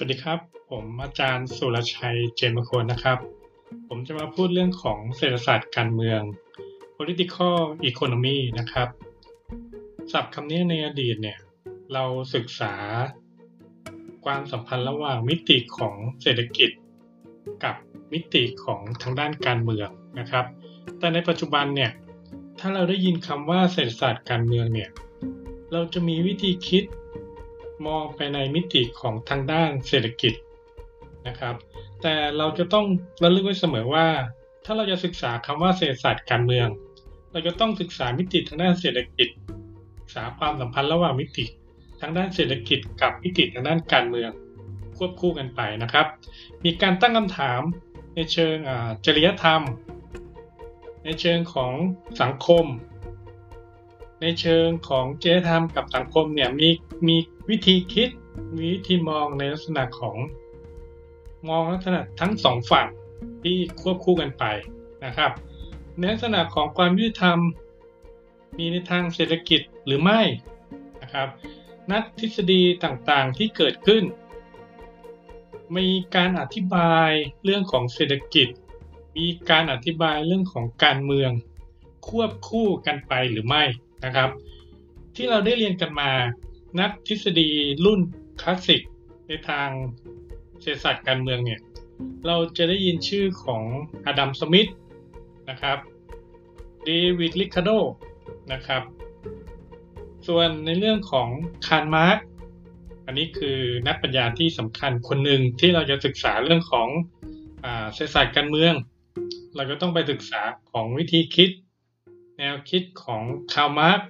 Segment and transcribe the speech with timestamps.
[0.00, 3.18] สวัสดีครับ ผมอาจารย์สุรชัยเจมงคลนะครับ
[3.88, 6.20] ผมจะมาพูดเรื่องของเศรษฐศาสตร์การเมือง
[6.96, 7.56] political
[7.90, 8.88] economy นะครับ
[10.12, 11.38] ศัพท์คำนี้ในอดีตเนี่ย
[11.92, 12.04] เรา
[12.34, 12.74] ศึกษา
[14.24, 16.70] ความสัมพันธ์ระหว่างมิติของเศรษฐกิจ
[17.64, 17.74] กับ
[18.12, 19.88] มิติของทางด้านการเมือง
[20.18, 20.46] นะครับ
[20.98, 21.90] แต่ในปัจจุบันเนี่ย
[22.58, 24.90] ถ้าเราได้ยินคำว่าเศรษฐศาสตร์การเมืองเนี่ย
[25.72, 26.84] เราจะมีวิธีคิด
[27.86, 30.34] มองไปในมิติของทางด้านเศรษฐกิจ
[31.28, 31.54] นะครับ
[32.02, 32.86] แต่เราจะต้อง
[33.22, 34.06] ระลึกไว้เสมอว่า
[34.64, 36.68] ถ้าเราจะศึกษาคำว่าเศรษฐศาสตร์การเมือง
[37.32, 39.28] เราจะต้องศึกษามิติทางด้านเศรษฐกิจ
[39.98, 41.44] ศึกษาความสัมพันธ์ระหว่างมิติ
[42.00, 44.30] ทางด้านเศรษฐกิจกับมิติทางด้านการเมือง
[44.96, 46.06] ควบคู่กันไปนะครับ
[46.64, 47.60] มีการตั้งคำถาม
[48.14, 48.56] ในเชิง
[49.06, 49.62] จริยธรรม
[51.04, 51.72] ในเชิงของ
[52.22, 52.64] สังคม
[54.22, 56.68] ในเชิงของจริยธรรมกับสังคมเนี่ยมี
[57.08, 57.16] มี
[57.50, 58.08] วิธีคิด
[58.60, 60.16] วิธีมองในลักษณะของ
[61.48, 62.86] มองลักษณะทั้งสองฝั่ง
[63.42, 64.44] ที่ควบคู่กันไป
[65.04, 65.32] นะครับ
[65.96, 67.38] ในลักษณะของความยุติธรรม
[68.58, 70.20] มีในทางเศรษฐกิจหรือไม่
[71.02, 71.28] นะครับ
[71.92, 74.04] นักทฤษฎีต่างๆที่เกิดขึ้น
[75.76, 77.10] มีการอธิบาย
[77.44, 78.48] เรื่องของเศรษฐกิจ
[79.16, 81.30] มีการอธิบายเรื่องของการเมือง
[82.08, 83.64] ควบคู่กันไปหรือไม่
[84.04, 84.30] นะครับ
[85.14, 86.10] ที่เราได้เรียนกันมา
[86.80, 87.50] นักทฤษฎี
[87.84, 88.00] รุ่น
[88.40, 88.82] คลาสสิก
[89.28, 89.68] ในทาง
[90.60, 91.60] เศรษฐศาสตร์การเมืองเนี่ย
[92.26, 93.62] เราจะได้ยินชื่อของ
[94.06, 94.70] อดัมสมิธ
[95.50, 95.78] นะครับ
[96.84, 97.70] เดวิดลิคาโด
[98.52, 98.82] นะครับ
[100.26, 101.28] ส่วนในเรื่องของ
[101.66, 102.18] คาร์ล มาร์กซ์
[103.06, 103.58] อันนี้คือ
[103.88, 106.88] นักปรัชญาที่สำคัญคนหนึ่งที่เราจะศึกษาเรื่องของ
[107.94, 108.74] เศรษฐศาสตร์การเมือง
[109.56, 111.50] เราก็ต้องไปศึกษาของวิธีคิด
[112.38, 114.00] แนวคิดของคาร์ล มาร์กซ์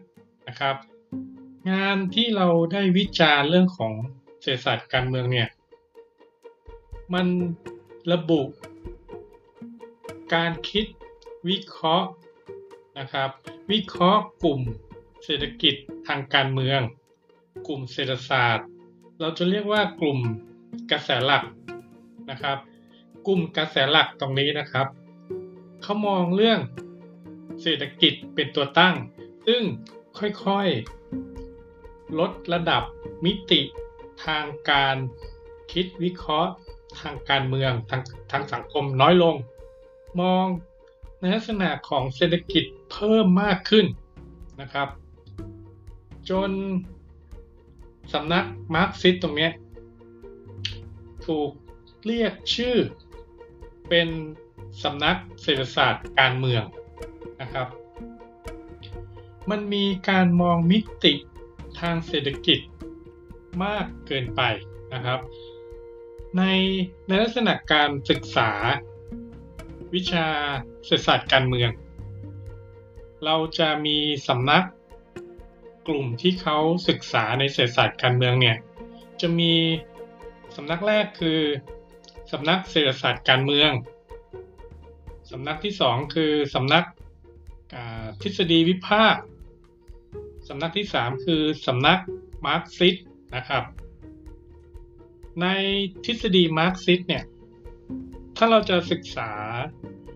[0.49, 0.77] นะครับ
[1.71, 3.93] งานที่เราได้วิจารณ์เรื่องของ
[4.43, 5.49] เศรษฐศาสตร์การเมืองเนี่ย
[7.15, 7.27] มัน
[8.13, 8.43] ระบุ
[10.35, 10.87] การคิด
[11.49, 12.09] วิเคราะห์
[12.99, 13.31] นะครับ
[13.71, 14.61] วิเคราะห์กลุ่ม
[15.25, 15.75] เศรษฐกิจ
[16.07, 16.81] ทางการเมือง
[17.67, 18.67] กลุ่มเศรษฐศาสตร์
[19.21, 20.19] เราจะเรียกว่ากลุ่ม
[20.91, 21.45] กระแสหลัก
[22.31, 22.59] นะครับ
[23.27, 24.87] กลุ่มกระแสหลักตรงนี้นะครับ
[25.83, 26.61] เขามองเรื่อง
[27.63, 28.95] เศรษฐกิจเป็นตัวตั้ง
[29.47, 29.63] ซึ่ง
[30.19, 30.98] ค่อยๆ
[32.19, 32.83] ลดระดับ
[33.25, 33.61] มิติ
[34.25, 34.97] ทางการ
[35.73, 36.53] คิดวิเคราะห์
[37.01, 39.35] ทางการเมืองทางทางสังคมน้อยลง
[40.21, 40.47] มอง
[41.19, 43.87] ในลักษณะของเศรษฐกิจเพิ่มมากขึ้น
[44.61, 44.89] นะครับ
[46.31, 46.51] จน
[48.13, 49.51] สำนักมาร์กซิสตรงนี้
[51.27, 51.51] ถูก
[52.07, 52.77] เรียกชื่อ
[53.89, 54.09] เป็น
[54.83, 56.63] สำนักเศรษฐศาสตร์การเมือง
[57.41, 57.67] นะครับ
[59.51, 61.13] มันมีการมองมิติ
[61.81, 62.59] ทางเศรษฐกิจ
[63.65, 64.43] มากเกินไป
[64.95, 65.21] นะครับ
[66.37, 66.43] ใน
[67.07, 68.51] ในลักษณะการศึกษา
[69.95, 70.27] วิชา
[70.87, 71.71] เศรษฐศาสตร์การเมือง
[73.25, 74.65] เราจะมีสำนัก
[75.87, 78.57] กลุ่มที่เขาศึกษาในเศรษฐศาสตร์การเมืองเนี่ย
[79.21, 79.55] จะมี
[80.57, 81.41] สำนักแรกคือ
[82.33, 83.71] สำนักเศรษฐศาสตร์การเมือง
[85.31, 86.85] สำนักที่สองคือสำนัก
[88.23, 89.23] ทฤษฎีวิพากษ์
[90.49, 92.01] สำนักที่ 3 คือสำนัก
[92.47, 92.97] มาร์กซิสต์
[93.37, 93.65] นะครับ
[95.43, 95.47] ใน
[96.05, 97.25] ทฤษฎีมาร์กซิสต์เนี่ย
[98.37, 99.31] ถ้าเราจะศึกษา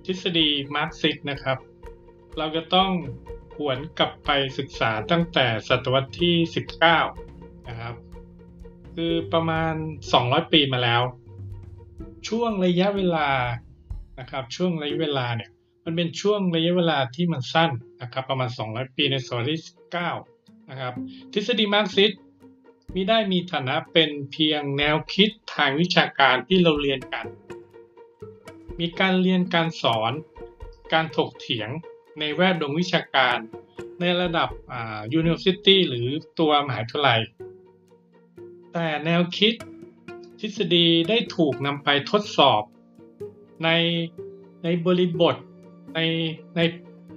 [0.06, 1.58] ทฤษฎีมาร์กซิสต์นะครับ
[2.38, 2.90] เราจะต้อง
[3.56, 6.34] หวนกลับไปศึกษาตั้งแต่ศตวรรษที่
[7.02, 7.94] 19 นะครับ
[8.94, 9.74] คือประมาณ
[10.12, 11.02] 200 ปีมาแล้ว
[12.28, 13.30] ช่วงระยะเวลา
[14.18, 15.50] นะครับ ช่วงระยะเวลาเนี่ย
[15.84, 17.70] มันเป็นช่วงระยะเวลาที่มันสั้น
[18.02, 19.60] นะครับประมาณ 200 ปีในศตวรรษที่
[20.16, 20.94] 9นะครับ
[21.32, 22.12] ทฤษฎีมาร์กซิสต์
[22.94, 27.26] มีได้มีฐานะเป็นเพียงแนวคิดทางวิชาการที่เราเรียนกัน
[28.80, 30.12] มีการเรียนการสอน
[30.92, 31.68] การถกเถียง
[32.18, 33.38] ในแวดวงวิชาการ
[34.00, 36.08] ในระดับอ่า university หรือ
[36.38, 37.20] ตัวมหาวิทยาลัย
[38.72, 39.54] แต่แนวคิด
[40.40, 42.62] ทฤษฎีได้ถูกนำไปทดสอบ
[43.64, 43.68] ใน
[44.64, 45.36] ในบริบท
[45.94, 46.00] ใน
[46.56, 46.60] ใน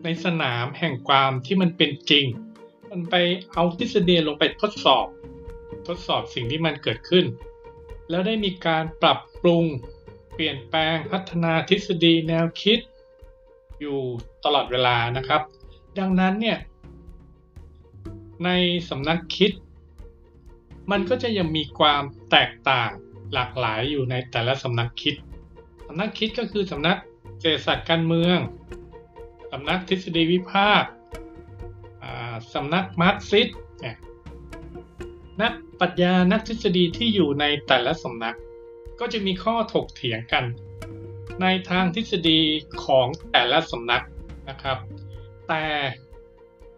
[0.05, 2.25] ในสนามแห่งความที่มันเป็นจริง
[2.91, 3.15] มันไป
[3.53, 5.05] เอาทฤษฎีลงไปทดสอบ
[5.87, 7.25] ทดสอบสิ่งที่มันเกิดขึ้น
[8.09, 9.63] แล้วได้มีการปรับปรุง
[10.33, 12.79] เปลี่ยนแปลงพัฒนาทฤษฎีแนวคิด
[13.79, 13.99] อยู่
[14.45, 15.41] ตลอดเวลานะครับ
[15.99, 16.57] ดังนั้นเนี่ย
[18.45, 18.49] ใน
[18.89, 19.51] สำนักคิด
[20.91, 22.91] มันก็จะยังมีความแตกต่าง
[23.33, 25.15] หลากหลายอยู่ในแต่ละสำนักคิด
[25.87, 26.97] สำนักคิดก็คือสำนัก
[27.39, 28.37] เศรษฐศาสตร์การเมือง
[29.57, 30.91] สำนักทฤษฎีวิพากษ์
[32.53, 33.49] สำนักมาร์กซิส
[35.41, 38.35] นักปรัชญานักทฤษฎีที่อยู่ในแต่ละสำนัก
[38.99, 40.43] ก็จะมีข้อถกเถียงกัน
[41.41, 42.39] ในทางทฤษฎี
[42.83, 44.03] ของแต่ละสำนัก
[44.49, 44.77] นะครับ
[45.47, 45.65] แต่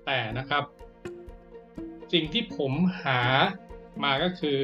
[0.05, 0.63] แต่นะครับ
[2.13, 2.73] สิ่งที่ผม
[3.03, 3.21] หา
[4.03, 4.57] มาก็คือ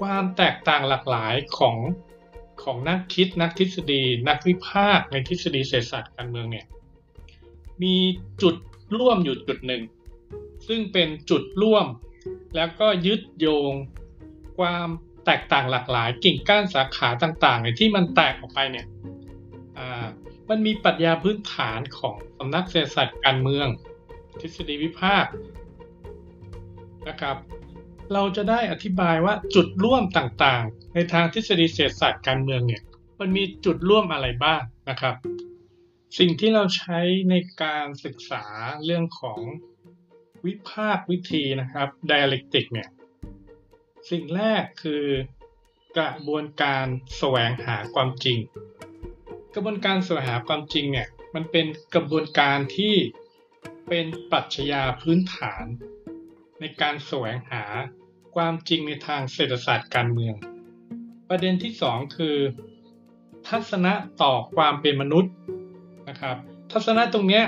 [0.00, 1.76] ความแตกต่างหลากหลายของ
[2.62, 6.66] ของนักคิดนักทฤษฎี นักวิพากษ์ในทฤษฎีเศรษฐศาสตร์การเมืองเนี่ย
[7.82, 7.94] มี
[8.42, 8.54] จุด
[8.98, 9.82] ร่วมอยู่จุดหนึ่ง
[10.68, 11.86] ซึ่งเป็นจุดร่วม
[12.56, 13.72] แล้วก็ยึดโยง
[14.58, 14.88] ความ
[15.26, 18.86] แตกต่างหลากหลาย กิ่งก้านสาขาต่างๆเนี่ยที่มันแตกออกไปเนี่ย
[20.50, 23.68] มันมีปรัชญาพื้นฐานของสำนักเศรษฐศาสตร์การเมือง
[24.40, 25.32] ทฤษฎีวิพากษ์
[27.08, 27.36] นะครับ
[28.12, 32.82] เราจะได้อธิบายว่าจุดร่วมต่างๆ ในทางทฤษฎีเศรษฐศาสตร์การเมืองเนี่ย
[33.20, 35.14] มันมีจุดร่วมอะไรบ้างนะครับ
[36.18, 36.98] สิ่งที่เราใช้
[37.30, 38.44] ในการศึกษา
[38.84, 39.40] เรื่องของ
[40.46, 42.88] วิพากวิธีนะครับ dialectic เนี่ย
[44.10, 45.04] สิ่งแรกคือ
[45.98, 46.86] กระบวนการ
[47.18, 48.38] แสวงหาความจริง
[49.54, 52.94] กระบวนการแสวงหาความจริงเนี่ย มันเป็นกระบวนการที่
[53.88, 55.64] เป็นปรัชญาพื้นฐาน
[56.60, 57.64] ในการแสวงหา
[58.36, 60.34] ความจริงในทางเศรษฐศาสตร์การเมือง
[61.28, 62.36] ประเด็นที่สองคือ
[63.48, 63.92] ทัศนะ
[64.22, 65.32] ต่อความเป็นมนุษย์
[66.08, 66.36] นะครับ
[66.72, 67.42] ทัศนะตรงนี้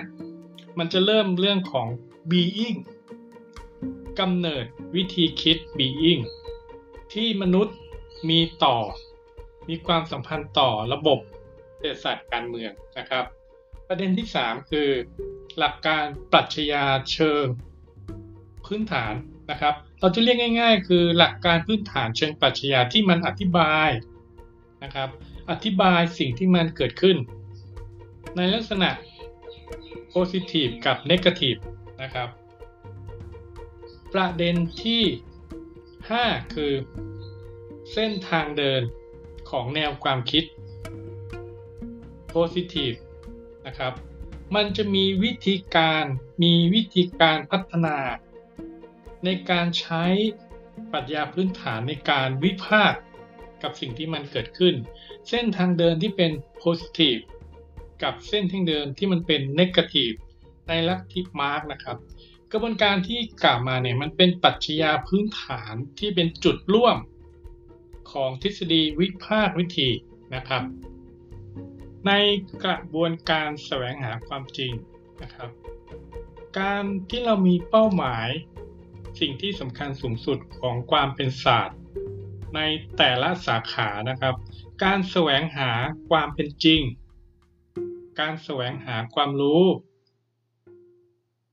[0.78, 1.88] มันจะเริ่มเรื่องของ
[2.30, 2.78] being
[4.20, 4.64] กำเนิด
[4.96, 6.22] วิธีคิด being
[7.12, 7.76] ที่มนุษย์
[8.28, 8.76] มีต่อ
[9.68, 11.18] มีความสัมพันธ์ต่อระบบ
[11.78, 13.24] เศรษฐศาสตร์การเมืองนะครับ
[13.88, 14.88] ประเด็นที่ 3 คือ
[15.58, 17.46] หลักการปรัชญาเชิง
[18.66, 19.14] พื้นฐาน
[19.50, 23.90] นะครับ เราจะเรียกง่าย ๆ คือหลักการพื้นฐานเชิงปรัชญาที่มันอธิบาย
[24.82, 25.08] นะครับ
[25.50, 27.16] อธิบายสิ่งที่มันเกิดขึ้น
[28.36, 28.90] ในลักษณะ
[30.14, 31.60] positive กับ negative
[32.02, 32.28] นะครับ
[34.14, 35.02] ประเด็นที่
[35.78, 36.72] 5 คือ
[37.92, 38.82] เส้นทางเดิน
[39.50, 40.44] ของแนวความคิด
[42.34, 42.96] positive
[43.66, 43.92] นะครับ
[44.54, 46.04] มันจะมีวิธีการ
[46.42, 47.98] มีวิธีการพัฒนา
[49.24, 50.04] ในการใช้
[50.92, 53.00] ปรัชญาพื้นฐานในการวิพากษ์
[53.62, 54.74] กับสิ่งที่มันเกิดขึ้น
[55.28, 56.32] เส้นทางเดินที่เป็น
[56.62, 57.20] positive
[58.02, 60.12] กับเส้นทางเดินที่มันเป็นเนกาทีฟ
[60.68, 61.96] ในลักทิมาร์กนะครับ
[62.52, 66.96] กระบวนการที่กล่าวมาเนี่ยมันเป็นปัจจัยพื้นฐานที่เป็นจุดร่วม
[68.12, 69.90] ของทฤษฎีวิพากษ์วิธี
[70.34, 70.62] นะครับ
[72.06, 72.12] ใน
[72.64, 74.72] กระบวนการแสวงหาความจริง
[75.22, 75.50] นะครับ
[76.58, 78.28] การที่เรามีเป้าหมาย
[79.20, 81.78] สิ่งที่สำคัญสูงสุดของความเป็นศาสตร์
[82.54, 82.60] ใน
[82.98, 84.34] แต่ละสาขานะครับ
[84.84, 85.70] การแสวงหา
[86.10, 86.80] ความเป็นจริง
[88.20, 89.64] การแสวงหาความรู้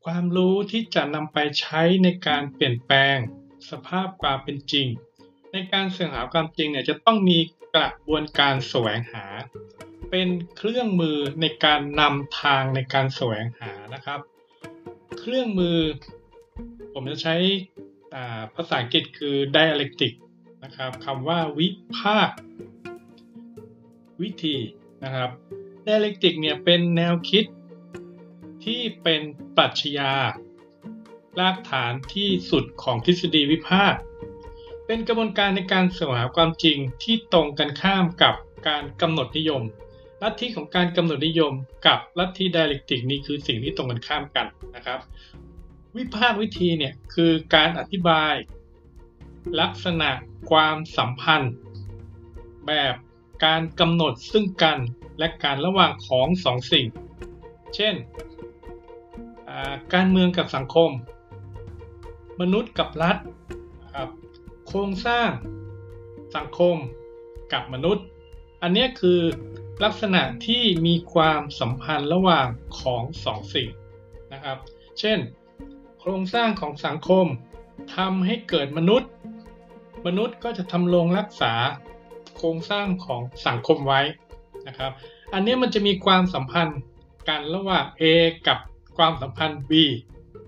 [0.05, 3.17] ความรู้ที่จะนำไปใช้ในการเปลี่ยนแปลง
[3.69, 4.87] สภาพความเป็นจริง
[5.53, 7.39] ในการแสวงหาความจริงเนี่ยจะต้องมี
[7.75, 9.25] กระบวนการแสวงหา
[10.11, 10.27] เป็น
[10.57, 14.19] เครื่องมือในการนำทางในการแสวงหานะครับ
[15.19, 15.77] เครื่องมือ
[16.93, 17.35] ผมจะใช้
[18.55, 20.13] ภาษาอังกฤษคือ dialectic
[20.63, 22.29] นะครับคำว่าวิภาค
[24.21, 24.57] วิธี
[25.03, 25.29] นะครับ
[25.87, 27.45] dialectic เนี่ยเป็นแนวคิด
[28.63, 29.21] ที่เป็น
[29.57, 30.13] ปรัชญา
[31.39, 34.01] รากฐานที่สุดของทฤษฎีวิพากษ์
[34.85, 38.35] เป็นกระบวนการในการสวงหาความจริงที่ตรงกันข้ามกับ
[38.67, 39.63] การกำหนดนิยม
[40.21, 41.53] ลัทธิของการกำหนดนิยม
[41.87, 44.99] กับลัทธิ dialectic นี่คือสิ่งที่ตรงกันข้ามกันนะครับ
[45.97, 48.33] วิพากษ์วิธีเนี่ยคือการอธิบาย
[49.59, 50.09] ลักษณะ
[50.49, 51.53] ความสัมพันธ์
[52.67, 52.95] แบบ
[53.43, 54.77] การกำหนดซึ่งกัน
[55.19, 56.85] และการระหว่างของสองสิ่ง
[57.75, 57.95] เช่น
[59.93, 60.89] การเมืองกับสังคม
[62.41, 63.17] มนุษย์กับรัฐ
[63.95, 64.09] ครับ
[64.67, 65.29] โครงสร้าง
[66.35, 66.75] สังคม
[67.53, 68.05] กับมนุษย์
[68.61, 69.19] อันนี้คือ
[69.83, 72.47] ลักษณะที่มีความสัมพันธ์ระหว่าง
[72.79, 73.69] ของสองสิ่ง
[74.33, 74.57] นะครับ
[74.99, 75.19] เช่น
[75.99, 77.25] โครงสร้างของสังคม
[77.95, 79.09] ทำให้เกิดมนุษย์
[80.05, 81.53] มนุษย์ก็จะทำรงรักษา
[82.37, 84.01] โครงสร้างของสังคมไว้
[84.67, 84.91] นะครับ
[85.33, 86.79] อันนี้มันจะมีความสัมพันธ์
[87.29, 88.03] กันระหว่าง A
[88.47, 88.57] กับ
[88.97, 89.71] ความสัมพันธ์ B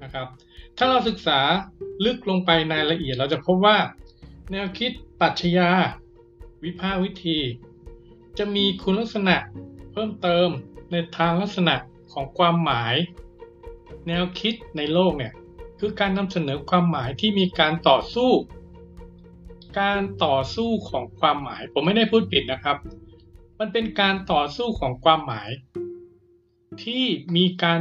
[0.04, 0.28] นะครับ
[0.78, 1.40] ถ้าเราศึกษา
[2.06, 3.78] ลึกลงไปในรายละเอียดเราจะพบว่า
[4.52, 5.70] แนวคิดปรัชญา
[6.64, 7.40] วิภาควิธี
[8.38, 9.36] จะมีคุณลักษณะ
[9.92, 10.50] เพิ่มเติม
[10.92, 11.76] ในทางลักษณะ
[12.14, 12.96] ของความหมาย
[14.08, 15.34] แนวคิดในโลกเนี่ย
[15.80, 18.32] คือการนำเสนอความหมายที่มีการต่อสู้
[19.80, 22.78] การต่อสู้ของความหมาย ผมไม่ได้พูดผิดนะครับ
[23.60, 25.50] มันเป็นการต่อสู้ของความหมาย
[26.84, 27.04] ที่
[27.36, 27.80] มีการ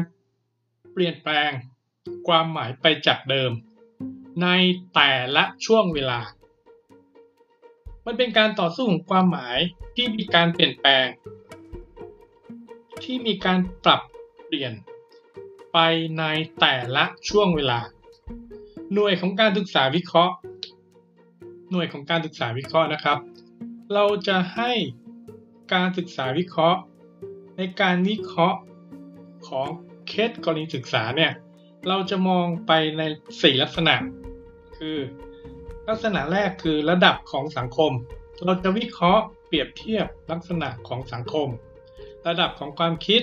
[0.92, 1.50] เปลี่ยนแปลง
[2.28, 3.52] ความหมายไปจากเดิม
[4.42, 4.48] ใน
[4.94, 6.20] แต่ละช่วงเวลา
[8.06, 9.58] มันเป็นการต่อสู้ของความหมาย
[9.96, 11.06] ที่มีการเปลี่ยนแปลง
[13.02, 14.00] ที่มีการปรับ
[14.46, 14.72] เปลี่ยน
[15.72, 15.78] ไป
[16.18, 16.24] ใน
[16.60, 17.80] แต่ละช่วงเวลา
[18.92, 20.34] หน่วยของการศึกษาวิเคราะห์
[21.70, 23.18] หน่วยของการศึกษาวิเคราะห์นะครับ
[23.94, 24.72] เราจะให้
[25.74, 26.80] การศึกษาวิเคราะห์
[27.56, 28.58] ในการวิเคราะห์
[29.48, 29.68] ของ
[30.08, 31.32] เคสกรณีศึกษาเนี่ย
[31.88, 33.94] เราจะมองไปใน 4 ลักษณะ
[34.76, 34.98] คือ
[35.88, 37.92] ลักษณะแรกคือระดับของสังคม
[38.44, 41.48] เราจะวิเคราะห์เปรียบเทียบลักษณะของสังคม
[42.26, 43.22] ระดับของความคิด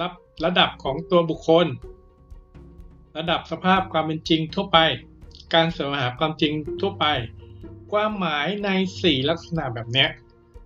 [0.00, 0.12] รับ
[0.44, 1.66] ระดับของตัวบุคคล
[3.18, 4.78] ระดับสภาพความเป็นจริงทั่วไป
[5.54, 7.06] การแสวงหาความจริงทั่วไป
[7.92, 10.06] ความหมายใน 4 ลักษณะแบบนี้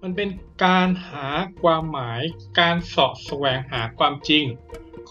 [0.03, 0.29] มันเป็น
[0.65, 1.29] การหา
[1.63, 2.21] ความหมาย
[2.61, 4.45] การสอบแสวงหาความจริง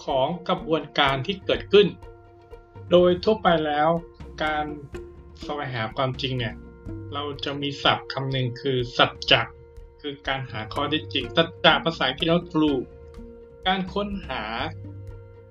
[0.03, 1.88] ของกระบวนการที่เกิดขึ้น
[2.91, 3.89] โดยทั่วไปแล้ว
[4.43, 4.65] การ
[5.43, 6.55] แสวงหาความจริงเนี่ย
[7.13, 9.41] เราจะมีศัพท์คำหนึ่งคือสัจจะ
[10.01, 12.81] คือการหาข้อเท็จจริงสัจจะภาษาอังกฤษเรา true
[13.67, 14.43] การค้นหา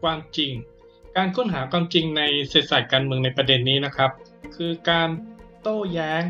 [0.03, 0.53] ความจริง
[1.21, 4.11] การค้นหาความจริงในเศรษฐศาสตร์การเมืองในประเด็นนี้นะครับ
[4.57, 5.09] คือการ
[5.63, 6.23] โต้แย้ง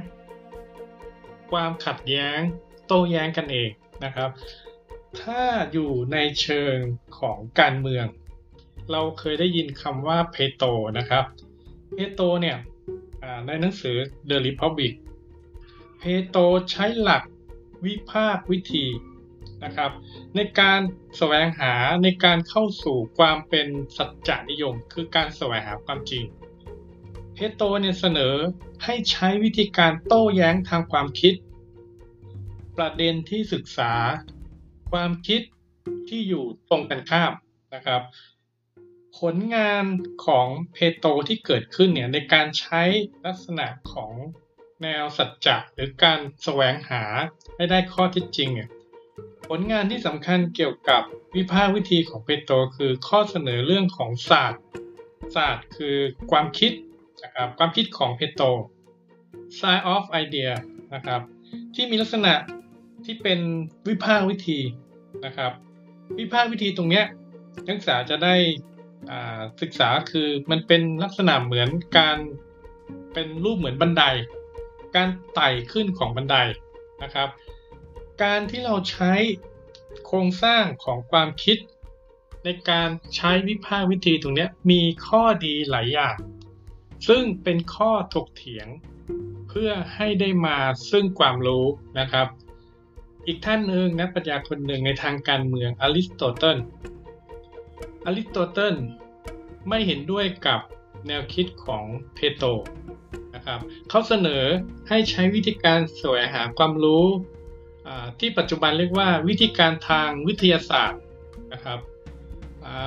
[1.50, 2.38] ความขัดแย้ง
[2.87, 3.71] โต้แย้งกันเอง
[4.04, 4.30] นะครับ
[5.21, 5.42] ถ้า
[5.73, 6.76] อยู่ในเชิง
[7.18, 8.07] ของการเมือง
[8.92, 10.64] เราเคยได้ยินคำว่าเพโต
[10.99, 11.25] นะครับ
[11.92, 12.57] เพโตเนี่ย
[13.47, 13.97] ในหนังสือ
[14.28, 14.92] The Republic
[15.99, 16.37] เพโต
[16.71, 17.23] ใช้หลัก
[17.85, 18.85] วิพากวิธี
[19.65, 19.91] นะครับ
[20.37, 20.81] ในการ
[21.17, 26.25] แสวงหาในการเข้าสู่ความเป็นสัจจนิยม คือการแสวงหาความจริง
[27.35, 28.35] เพโตเนี่ยเสนอ
[28.85, 31.35] ให้ใช้วิธีการโต้แย้งทางความคิด
[32.77, 33.93] ประเด็นที่ศึกษา
[34.91, 35.43] ความคิด
[36.09, 37.33] ที่อยู่ตรงกันข้าม
[37.75, 38.03] นะครับ
[39.19, 39.85] ผลงาน
[40.27, 42.83] ของเพโตที่เกิดขึ้นเนี่ยในการใช้
[43.27, 44.12] ลักษณะของ
[44.83, 47.05] แนวสัจจะหรือการแสวงหา
[47.57, 48.69] ให้ได้ข้อเท็จจริงเนี่ย
[49.49, 51.02] ผลงานที่สำคัญเกี่ยวกับ
[51.37, 54.62] วิพากษ์วิธีของเปโตรคือข้อเสนอเรื่องของศาสตร์
[55.37, 55.97] ศาสตร์คือ
[56.31, 56.73] ความคิด
[57.25, 58.47] นะครับความคิดของเปโตร
[59.59, 60.50] science of idea
[60.95, 61.21] นะครับ
[61.75, 62.33] ที่มีลักษณะ
[63.05, 63.40] ที่เป็น
[63.88, 64.61] วิพากษ์วิธี
[65.25, 65.52] นะครับ
[66.19, 67.02] วิพากษ์วิธีตรงนี้
[67.67, 68.35] นักศึกษาจะได้
[69.62, 72.19] ศึกษาคือมันเป็นลักษณะเหมือนการ
[73.12, 74.02] เป็นรูปเหมือนบันได
[74.97, 76.37] การไต่ขึ้นของบันได
[77.02, 77.28] นะครับ
[78.23, 79.13] การที่เราใช้
[80.07, 81.59] โครงสร้างของความคิด
[82.45, 86.17] ในการใช้วิพากษ์วิธีตรงนี้มีข้อดีหลายอย่าง
[87.09, 88.69] ซึ่งเป็นข้อถกเถียง
[89.49, 90.59] เพื่อให้ได้มา
[90.91, 91.65] ซึ่งความรู้
[91.99, 92.27] นะครับ
[93.27, 96.59] อีกท่านหนึ่งนักปัญญาคนหนึ่งในทางการเมืองอริสโตเติล
[98.07, 98.77] อริสโตเติล
[99.69, 100.61] ไม่เห็นด้วยกับ
[101.07, 101.85] แนวคิดของ
[102.15, 102.45] เพลโต
[103.35, 104.45] นะครับเขาเสนอ
[104.89, 107.07] ให้ใช้วิธีการแสวงหาความรู้
[108.21, 111.02] ที่ปัจจุบันเรียกว่าวิธีการทางวิทยาศาสตร์
[111.52, 111.78] นะครับ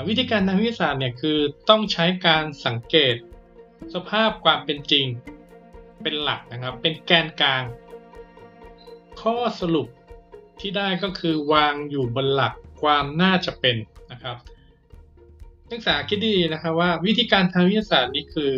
[0.07, 1.39] วิธีการทางวิทยาศาสตร์เนี่ยคือ
[1.69, 3.15] ต้องใช้การสังเกต
[3.93, 5.05] สภาพความเป็นจริง
[6.03, 7.63] เป็นหลักนะครับ เป็นแกนกลาง
[9.21, 9.87] ข้อสรุป
[10.59, 13.77] ที่ได้ก็คือวางอยู่บนหลักความน่าจะเป็น
[14.11, 14.37] นะครับ
[15.69, 18.53] นักศึกษาคิดดีนะครับว่าวิธีการทางวิทยาศาสตร์นี้คือ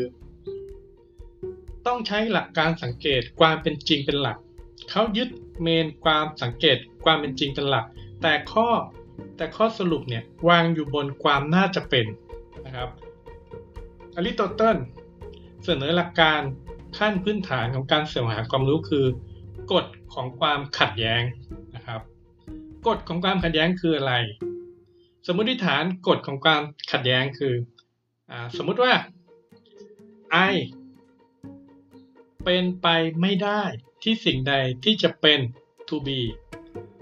[1.87, 4.37] ต้องใช้หลักการสังเกตความเป็นจริงเป็นหลัก
[4.91, 5.29] เขายึด
[5.61, 7.85] เมนความสังเกตความเป็นจริงเป็นหลัก
[8.21, 8.67] แต่ข้อ
[9.37, 12.05] แต่ข้อสรุปเนี่ยวางอยู่บนความน่าจะเป็น
[12.65, 12.89] นะครับ
[14.15, 14.77] อริสโตเติล
[15.65, 16.41] เสนอหลักการ
[16.97, 19.05] ขั้นพื้นฐานของการเสวหาความรู้คือ
[19.73, 21.23] กฎของความขัดแย้ง
[21.75, 22.01] นะครับ
[22.87, 24.13] กฎของความขัดแย้งคืออะไร
[25.27, 27.53] สมมติฐานกฎของความขัดแย้งคือ
[28.31, 28.93] อสมมุติว่า
[30.51, 30.55] I
[32.43, 32.87] เป็นไป
[33.21, 33.63] ไม่ได้
[34.03, 35.39] ที่สิ่งใดที่จะเป็น
[35.89, 36.19] to be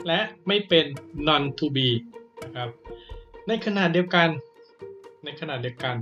[0.07, 0.85] และไม่เป็น
[1.27, 1.89] non to be
[2.43, 2.69] นะครับ
[3.47, 4.29] ในขณะเดียวกัน
[5.23, 5.95] ในขณะเดียวกัน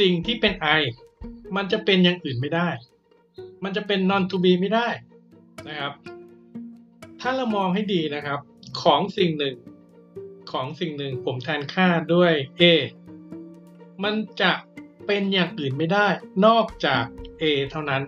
[0.00, 0.82] สิ่งที่เป็น I
[1.56, 2.68] มันจะเป็นอย่างอื่นไม่ได้
[3.64, 4.88] มันจะเป็น non to be ไม่ได้
[5.68, 5.92] นะครับ
[7.20, 8.40] ถ้าเรามองให้ดีนะครับ
[8.82, 9.56] ของสิ่งหนึ่ง
[10.52, 12.62] ของสิ่งหนึ่งผมแทนค่าด้วย A
[14.04, 14.52] มันจะ
[15.06, 16.08] เป็นอย่างอื่นไม่ได้
[16.46, 17.04] นอกจาก
[17.42, 18.02] A เท่านั้น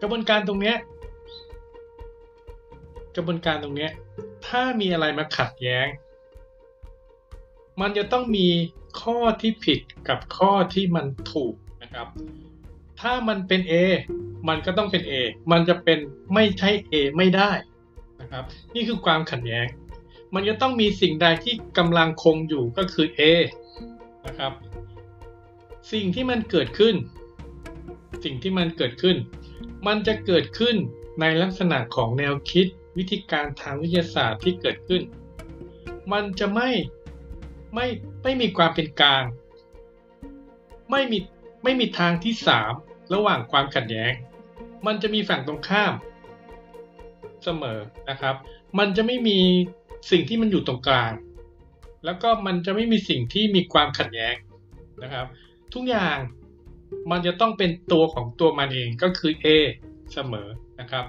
[0.00, 0.74] กระบวนการตรงนี้
[3.16, 3.88] กระบวนการตรงนี้
[4.46, 5.86] ถ้ามีอะไรมาขัดแย้ง
[7.80, 8.48] มันจะต้องมี
[9.02, 12.06] ข้อที่ผิดกับข้อที่มันถูกนะครับ
[13.00, 13.74] ถ้ามันเป็น A
[14.48, 15.12] มันก็ต้องเป็น A
[15.52, 15.98] มันจะเป็น
[16.34, 17.50] ไม่ใช่ A ไม่ได้
[18.20, 19.66] นะครับ นี่คือความขัดแย้ง
[20.34, 23.20] มันจะต้องมีสิ่งใดที่กำลังคงอยู่ก็คือ A
[24.26, 24.52] นะครับ
[25.92, 26.94] สิ่งที่มันเกิดขึ้น
[28.24, 29.16] สิ่งที่มันเกิดขึ้น
[29.86, 30.76] มันจะเกิดขึ้น
[31.20, 32.66] ในลักษณะของแนวคิด
[32.98, 35.02] วิธีการทางวิทยาศาสตร์ที่เกิดขึ้น
[36.12, 36.70] มันจะไม่
[37.74, 37.86] ไม่
[38.22, 39.24] ไม่มีความเป็นกลาง
[40.90, 41.18] ไม่มี
[41.64, 42.72] ไม่มีทางที่สาม
[43.14, 44.12] ระหว่างความขัดแย้ง
[44.86, 45.92] มันจะมีฝั่งตรงข้าม
[47.44, 47.78] เสมอ
[48.10, 48.36] นะครับ
[48.78, 49.38] มันจะไม่มี
[50.10, 51.12] สิ่งที่มันอยู่ตรงกลาง
[52.04, 54.34] แล้วก็มันจะไม่มีสิ่งที่มีความขัดแย้ง
[55.02, 55.26] นะครับ
[55.74, 56.16] ทุกอย่าง
[57.10, 59.46] มันจะต้องเป็นตัวของตัวมันเองก็คือ A
[60.12, 60.48] เสมอ
[60.80, 61.04] นะครับ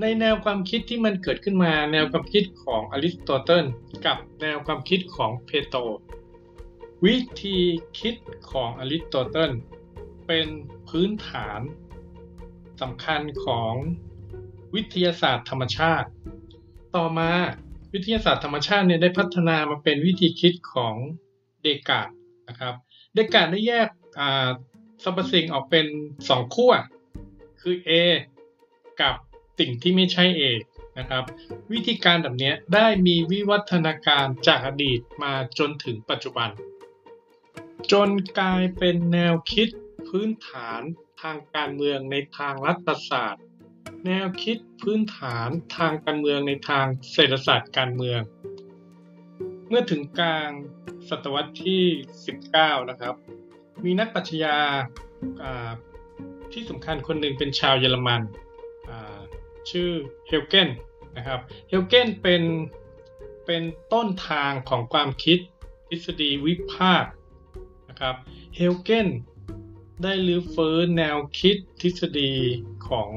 [0.00, 3.64] ในแนวความคิดที่มันเกิดขึ้นมาแนวความคิดของอริสโตเติล
[4.06, 5.80] กับแนวความคิดของเพโตร
[7.06, 7.58] วิธี
[8.00, 8.16] คิด
[8.52, 9.52] ของอริสโตเติล
[10.26, 10.46] เป็น
[10.88, 11.60] พื้นฐาน
[12.80, 13.72] สำคัญของ
[14.74, 16.08] วิทยาศาสตร์ธรรมชาติ
[16.96, 17.30] ต่อมา
[17.92, 20.94] วิทยาศาสตร์ธรรมชาติเนี่ยได้พัฒนามาเป็นวิธีคิดของ
[21.62, 22.08] เดกาด
[22.48, 22.74] นะครับ
[23.14, 23.88] เดกาดได้แยก
[25.06, 25.86] รรพสิ่งออกเป็น
[26.28, 26.72] สองขั้ว
[27.60, 27.90] คือ A
[29.00, 29.14] กับ
[29.58, 30.42] สิ่งที่ไม่ใช่ A
[30.98, 31.24] นะครับ
[31.72, 36.48] วิธีการแบบนี้ได้มีวิวัฒนาการจากอดีตมาจนถึงปัจจุบัน
[37.92, 39.68] จนกลายเป็นแนวคิด
[40.08, 40.80] พื้นฐาน
[41.22, 43.44] ทางการเมืองในทางรัฐศาสตร์
[44.06, 48.20] แนวคิดพื้นฐานทางการเมืองในทางเศรษฐศาสตร์การเมือง
[49.68, 50.50] เมื่อถึงกลาง
[51.08, 51.84] ศตวรรษที่
[52.36, 53.14] 19 นะครับ
[53.84, 54.56] มีนักปรัชญา
[56.52, 58.22] ที่สำคัญคนหนึ่งเป็นชาวเยอรมัน
[59.70, 59.90] ชื่อ
[60.28, 60.68] เฮลเกน
[61.16, 62.42] นะครับเฮลเกนเป็น
[63.46, 65.38] เป็นต้นทางของความคิด
[65.88, 67.12] ทฤษฎีวิพากษ์
[67.88, 68.14] นะครับ
[68.56, 69.08] เฮลเกน
[70.02, 72.32] ได้รื้อฟื้นแนวคิดทฤษฎี
[72.88, 73.10] ของ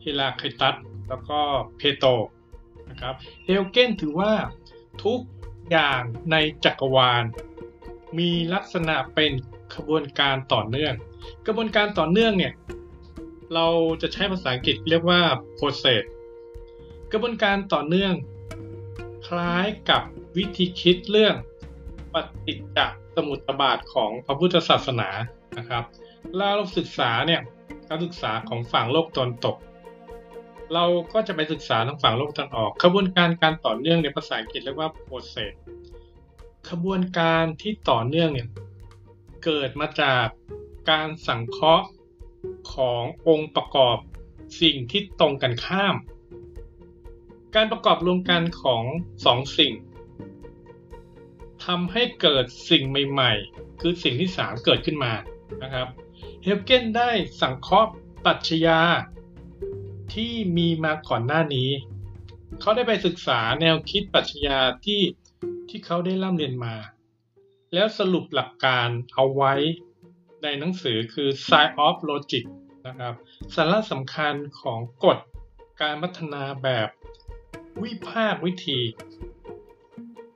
[0.00, 0.74] เฮราคตัส
[1.08, 1.40] แล้วก็
[1.76, 2.04] เพโต
[2.90, 3.14] นะครับ
[3.46, 4.32] เฮลเกนถือว่า
[5.04, 5.20] ทุก
[5.70, 7.24] อย่างในจักรวาล
[8.18, 9.32] มีลักษณะเป็น
[9.74, 10.94] ขบวนการต่อเนื่อง
[11.46, 12.52] กระบวนการต่อเนื่องเนี่ย
[13.54, 13.66] เรา
[14.02, 15.20] จะใช้ภาษาอังกฤษเรียกว่า
[15.58, 16.02] process
[17.12, 18.14] กระบวนการต่อเนื่อง
[19.26, 20.02] คล้ายกับ
[20.36, 21.34] วิธีคิดเรื่อง
[22.12, 22.14] ป
[22.46, 22.78] ฏิจจ
[23.16, 25.08] สมุติบาทของพระพุทธศาสนา
[25.58, 25.84] นะครับ
[26.36, 27.40] เราศึกษาเนี่ย
[27.88, 29.56] การศึกษาของฝั่งโลกตอนตก
[30.74, 35.52] เราก็จะไปศึกษาทางฝั่งโลกตอนออกขบวนการการต่อเนื่องในภาษาอังกฤษเรียกว่า process
[36.70, 38.48] ขบวนการที่ต่อเนื่องเนี่ย
[39.44, 40.26] เกิดมาจาก
[40.90, 41.86] การสังเคราะห์
[42.72, 43.98] ขององค์ประกอบ
[44.60, 45.96] สิ่งที่ตรงกันข้าม
[47.54, 48.84] การประกอบรวมกันของ
[49.24, 49.72] สองสิ่ง
[51.64, 55.12] ทำให้เกิดสิ่งใหม่ๆ คือสิ่งที่สามเกิดขึ้นมา
[55.62, 55.88] นะครับ
[56.42, 57.90] เฮลเกนได้สังเคราะห์
[58.24, 58.80] ปรัชญา
[60.14, 61.70] ที่มีมาก่อนหน้านี้
[62.60, 65.00] เขาได้ไปศึกษาแนวคิดปรัชญาที่
[65.68, 66.74] ที่เขาได้ร่ำเรียนมา
[67.74, 69.54] แล้วสรุปหลักการเอาไว้
[70.42, 72.44] ในหนังสือคือ Science of Logic
[72.86, 73.14] นะครับ
[73.54, 75.18] สาระสำคัญของกฎ
[75.82, 76.88] การพัฒนาแบบ
[77.82, 78.80] วิภาควิธี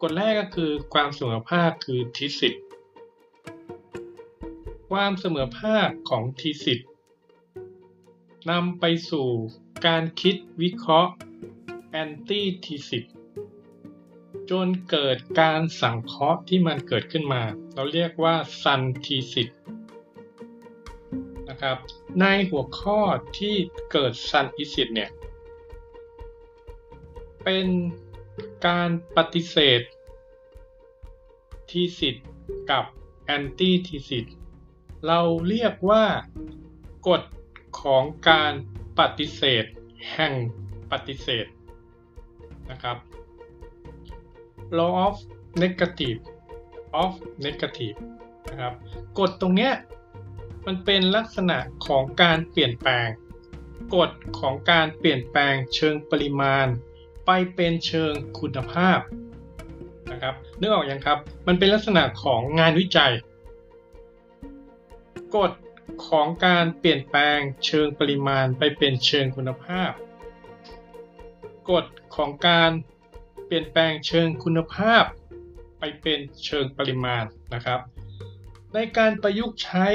[0.03, 2.63] กฎแรกก็คือความเสมอภาคคือทีสิทธ์
[4.91, 6.89] ความเสมอภาคของทีสิทธ์
[8.51, 9.29] นำไปสู่
[9.87, 11.13] การคิดวิเคราะห์
[11.91, 13.13] แอนตี้ทีสิทธ์
[14.51, 17.43] จนเกิดการสังเคราะห์ที่มันเกิดขึ้นมา
[17.75, 19.59] เราเรียกว่าซันทีสิทธ์
[21.63, 21.79] ครับ
[22.21, 23.01] ในหัวข้อ
[23.39, 23.55] ที่
[23.93, 25.11] เกิดซันอิสิตเนี่ย
[27.45, 27.67] เป็น
[28.67, 29.81] การปฏิเสธ
[31.71, 32.27] ทีสิทธ์
[32.71, 32.85] กับ
[33.25, 34.35] แอนตี้ทีสิทธ์
[35.07, 36.05] เราเรียกว่า
[37.09, 37.23] กฎ
[37.81, 38.53] ของการ
[38.99, 39.65] ปฏิเสธ
[40.13, 40.35] แห่ง
[40.91, 41.47] ปฏิเสธ
[42.71, 42.97] นะครับ
[44.79, 45.15] law of
[45.63, 46.19] negative
[47.03, 47.13] of
[47.45, 47.97] negative
[48.51, 48.75] นะครับ
[49.19, 49.73] กฎตรงเนี้ย
[50.67, 53.09] มันเป็นลักษณะของการเปลี่ยนแปลง
[53.95, 56.67] กฎของการเปลี่ยนแปลงเชิงปริมาณ
[57.27, 58.99] ไปเป็นเชิงคุณภาพ
[60.13, 63.13] นะครับนึกออกอยังครับ มันเป็นลักษณะของงานวิจัย
[65.37, 65.53] กฎ
[66.07, 69.91] ของการเปลี่ยนแปลงเชิงปริมาณไปเป็นเชิงคุณภาพ
[71.71, 71.85] กฎ
[72.17, 72.71] ของการ
[73.49, 75.05] เปลี่ยนแปลงเชิงคุณภาพ
[75.79, 77.81] ไปเป็นเชิงปริมาณนะครับ
[78.75, 79.87] ในการประยุกต์ใช้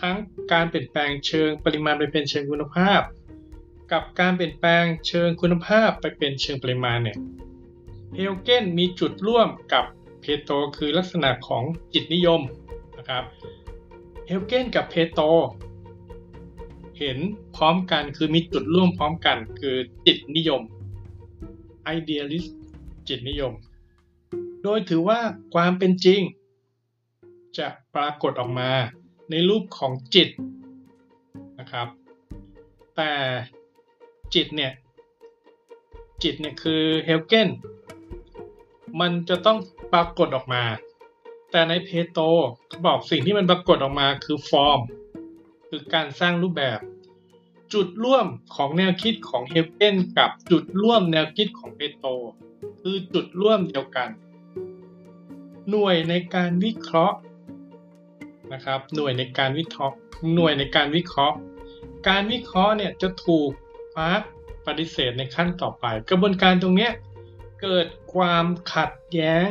[0.00, 0.16] ทั้ง
[0.52, 3.00] การเปลี่ยนแปลงเชิงปริมาณไปเป็นเชิงคุณภาพ
[3.92, 7.16] กับการเปลี่ยนแปลงเชิงคุณภาพไปเป็นเชิงปริมาณเนี่ย
[8.14, 9.84] เฮลเกนมีจุดร่วมกับ
[10.20, 12.40] เพโตคือลักษณะของจิตนิยม
[12.98, 13.24] นะครับ
[14.26, 15.20] เฮลเกนกับเพโต
[16.98, 17.18] เห็น
[17.56, 20.62] พร้อมกันคือมีจุดร่วมพร้อมกันคือจิตนิยม
[21.96, 22.50] idealist
[23.08, 23.52] จิตนิยม
[24.62, 25.18] โดยถือว่า
[25.54, 26.20] ความเป็นจริง
[27.58, 28.70] จะปรากฏออกมา
[29.30, 30.28] ในรูปของจิต
[31.58, 31.88] นะครับ
[32.96, 33.12] แต่
[34.34, 34.72] จิตเนี่ย
[36.22, 37.48] จิตเนี่ยคือเฮลเกน
[39.00, 39.58] มันจะต้อง
[39.92, 40.62] ปรากฏออกมา
[41.50, 42.18] แต่ในเพโต
[42.68, 44.80] เขาบอกสิ่งที่มันปรากฏออกมาคือฟอร์ม
[45.68, 46.78] คือการสร้างรูปแบบ
[47.72, 52.06] จุดร่วมของแนวคิดของเฮเกนกับจุดร่วมแนวคิดของเพโต
[52.80, 54.08] คือจุดร่วมเดียวกัน
[55.70, 57.18] หน่วยในการวิเคราะห์
[58.52, 59.96] นะครับ หน่วยในการวิเคราะห์
[60.34, 61.36] หน่วยในการวิเคราะห์
[62.08, 63.50] การวิเคราะห์เนี่ยจะถูก
[63.98, 64.22] มาร์ก
[64.66, 66.90] ปฏิเสธในขั้นต่อไป กระบวนการตรงนี้
[67.62, 69.46] เกิดความขัดแย้ง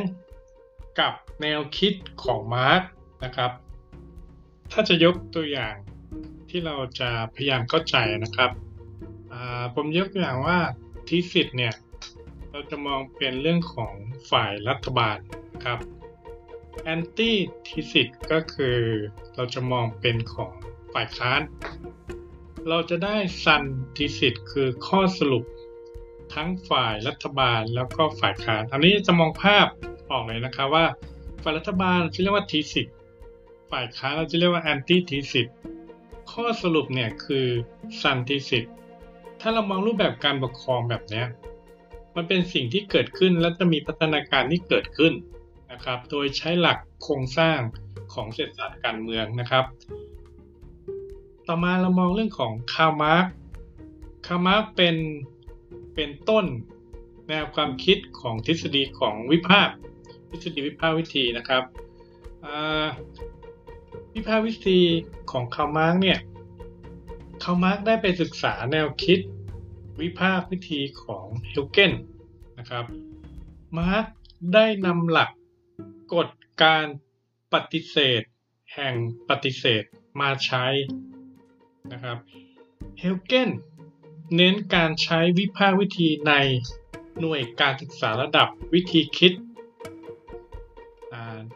[1.00, 2.82] กับแนวคิดของมาร์ก
[3.24, 3.50] นะครับ
[4.72, 5.74] ถ้าจะยกตัวอย่าง
[6.56, 8.50] ที่เราจะพยายามเข้าใจนะครับ
[9.74, 10.58] ผมยกตัวอย่างว่า
[11.08, 11.74] ทีสิทธ์เนี่ย
[12.50, 13.94] เราจะมองเป็นเรื่องของ
[14.30, 15.18] ฝ่ายรัฐบาล
[15.64, 15.78] ครับ
[16.82, 17.36] แอนตี้
[17.66, 18.78] ทีสิทธ์ก็คือ
[19.34, 20.52] เราจะมองเป็นของ
[20.94, 21.40] ฝ่ายค้าน
[22.68, 23.62] เราจะได้ซัน
[23.96, 25.44] ทีสิทธ์คือข้อสรุป
[26.34, 29.66] ทั้งฝ่ายรัฐบาลแล้วก็ฝ่ายค้าน อันนี้จะมองภาพ
[30.10, 30.86] ออกเลยนะครับว่า
[31.42, 32.94] ฝ่ายรัฐบาลจะเรียกว่าทีสิทธ์
[33.70, 35.56] ฝ่ายค้านเราจะเรียกว่าแอนตี้ทีสิทธ์
[36.32, 37.46] ข้อสรุปเนี่ยคือ
[38.00, 38.74] ซันทีสิทธิ์
[39.40, 41.24] ถ้าเรามองรูปแบบการปกครองแบบนี้
[42.16, 45.12] มันเป็นสิ่งที่เกิดขึ้นและจะมีพัฒนาการที่เกิดขึ้น
[45.72, 47.58] นะครับ โดยใช้หลักโครงสร้าง
[48.14, 49.64] ของเศรษฐศาสตร์การเมืองนะครับ
[51.46, 53.26] ต่อมาเรามองเรื่องของคาร์ล มาร์กซ์
[54.26, 54.96] คาร์ล มาร์กซ์เป็น
[55.94, 56.46] เป็นต้น
[57.28, 59.68] แนวความคิดของทฤษฎีของวิภาษ
[60.30, 61.62] ทฤษฎีวิภาษวิธีนะครับ
[64.14, 64.80] วิภาษวิธี
[65.30, 66.18] ของคาร์ล มาร์กซ์เนี่ย
[67.42, 69.18] คาร์ล มาร์กซ์ได้ไปศึกษาแนวคิด
[70.00, 71.92] วิภาษวิธีของเฮเกล
[72.58, 72.84] นะครับ
[73.78, 74.04] มาร์ก
[74.54, 75.30] ได้นำหลัก
[76.14, 76.28] กฎ
[76.62, 76.86] การ
[77.52, 78.22] ปฏิเสธ
[78.74, 78.94] แห่ง
[79.28, 79.82] ปฏิเสธ
[80.20, 80.66] มาใช้
[81.92, 82.18] นะครับ
[82.98, 83.50] เฮลเกน
[84.36, 86.32] เน้นการใช้วิพากษ์วิธีใน
[87.20, 89.32] หน่วยการศึกษาระดับวิธีคิด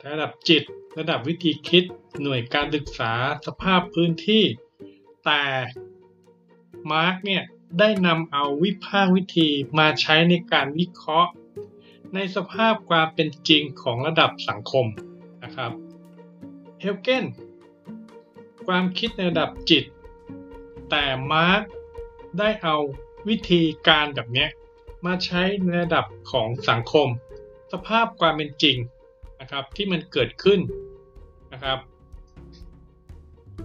[0.09, 0.63] ระดับจิต
[0.99, 1.85] ระดับวิธีคิด
[2.23, 3.13] หน่วยการศึกษา
[3.47, 4.45] สภาพพื้นที่
[5.25, 5.43] แต่
[6.93, 7.43] มาร์กซ์เนี่ย
[7.79, 11.31] ได้นำเอาวิภาษวิธีมาใช้ในการวิเคราะห์
[12.15, 14.87] ในสภาพความเป็นจริงของระดับสังคม
[15.43, 15.73] นะครับ
[16.81, 17.25] เฮเกล
[18.67, 19.85] ความคิดในระดับจิต
[20.91, 21.63] แต่มาร์กซ์
[22.39, 22.77] ได้เอา
[23.29, 24.47] วิธีการแบบนี้
[25.07, 27.09] มาใช้ในระดับของสังคม
[27.73, 28.77] สภาพความเป็นจริง
[29.49, 30.61] นะครับที่มันเกิดขึ้น
[31.53, 31.79] นะครับ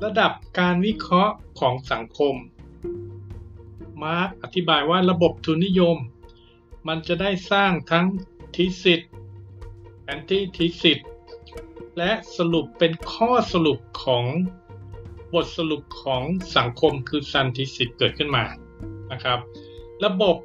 [0.04, 2.36] ระดับการวิเคราะห์ของสังคม
[4.04, 5.98] มาร์กอธิบายว่าระบบทุนนิยม
[6.88, 8.06] มันจะได้สร้างทั้ง
[8.56, 9.02] ทิสิต
[10.06, 11.00] แอนตี้ทิสิต
[11.98, 14.26] และสรุปเป็นข้อสรุปของ
[15.34, 16.24] บทสรุปของ
[16.58, 18.46] สังคมคือซันทิสิตเกิดขึ้นมา
[19.12, 19.40] นะครับ
[20.06, 20.36] ระบบ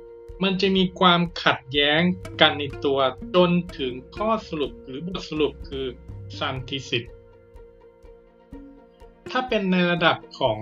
[0.43, 2.01] มันจะมีความขัดแย้ง
[2.41, 2.99] กันในตัว
[3.35, 5.87] จนถึงข้อสรุปหรือบทสรุปคือ
[6.39, 7.05] ซันทิสิต
[9.31, 10.59] ถ้าเป็นในระดับของ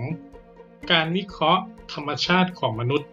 [0.91, 1.63] การวิเคราะห์
[1.93, 3.09] ธรรมชาติของมนุษย์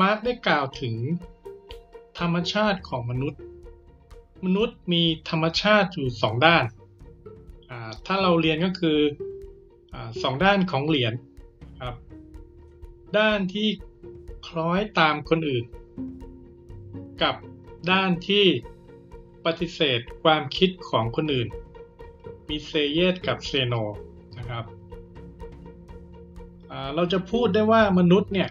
[0.00, 0.96] มาร์กได้กล่าวถึง
[2.20, 3.40] ธรรมชาติของมนุษย์
[4.44, 6.64] มนุษย์มีธรรมชาติอยู่สองด้าน
[8.06, 8.98] ถ้าเราเรียนก็คือ
[9.94, 11.14] อสองด้านของเหรียญ
[11.82, 11.96] ครับ
[13.18, 13.68] ด้านที่
[14.46, 15.64] คล้อยตามคนอื่น
[17.22, 17.34] กับ
[17.90, 18.46] ด้านที่
[19.44, 21.48] ปฏิเสธความคิดของคนอื่น
[22.48, 23.74] มีเซเยตกับเซโน
[24.38, 24.64] นะครับ
[26.94, 28.50] เราจะพูดได้ว่ามนุษย์เนี่ย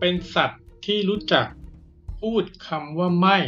[0.00, 1.46] เป็นสัตว์ที่รู้จัก
[2.20, 3.38] พูดคำว่าไม่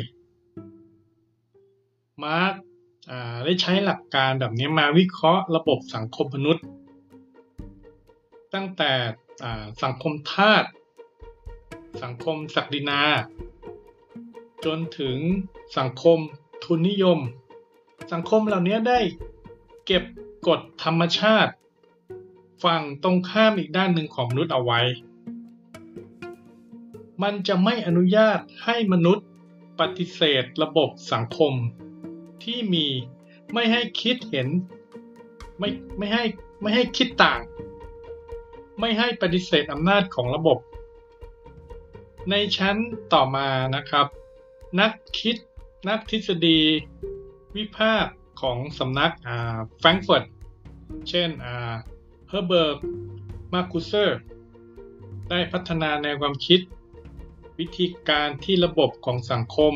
[2.24, 2.54] มาร์ก
[3.44, 6.64] ได้ใช้หลักการแบบนี้มาวิเคราะห์ระบบสังคมมนุษย์
[8.54, 8.92] ตั้งแต่
[9.82, 10.64] สังคมทาส
[12.02, 13.00] สังคมศักดินา
[14.64, 15.18] จนถึง
[15.78, 16.18] สังคม
[16.64, 17.18] ทุนนิยม
[18.12, 19.00] สังคมเหล่านี้ได้
[19.86, 20.02] เก็บ
[20.48, 21.52] กฎธรรมชาติ
[22.64, 24.80] ฝั่งตรงข้ามอีกด้านหนึ่งของมนุษย์เอาไว้
[27.22, 29.26] มันจะไม่อนุญาตให้มนุษย์
[29.80, 31.52] ปฏิเสธระบบสังคม
[32.44, 32.86] ที่มี
[33.52, 34.48] ไม่ให้คิดเห็น
[35.58, 36.24] ไม่ไม่ให้
[36.62, 37.40] ไม่ให้คิดต่าง
[38.80, 40.58] ไม่ให้ปฏิเสธอำนาจของระบบ
[42.30, 42.76] ในชั้น
[43.12, 44.06] ต่อมานะครับ
[44.80, 45.36] นักคิด
[45.88, 46.60] นักทฤษฎี
[47.56, 49.12] วิพากษ์ของสำนัก
[49.78, 50.24] แฟรงก์เฟิร์ต
[51.08, 51.28] เช่น
[52.28, 52.78] เฮอร์เบิร์ต
[53.52, 54.18] มาร์คูเซอ
[55.30, 56.60] ได้พัฒนาแนวความคิด
[57.58, 59.74] วิธีการที่ระบบของสังคม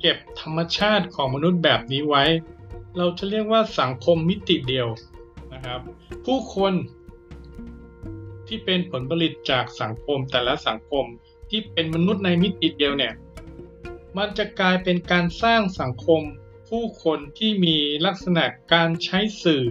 [0.00, 2.24] เก็บธรรมชาติของมนุษย์แบบนี้ไว้
[2.96, 4.88] เราจะเรียกว่าสังคมมิติเดียว
[5.52, 5.80] นะครับ
[6.24, 6.72] ผู้คน
[8.46, 11.04] ที่เป็นผลผลิตจากสังคมแต่ละสังคม
[11.50, 13.14] ที่เป็นมนุษย์ในมิติเดียวเนี่ย
[14.16, 16.22] มันจะกลายเป็นการสร้างสังคม
[16.68, 19.64] ผู้คนที่มีลักษณะการใช้สื่อ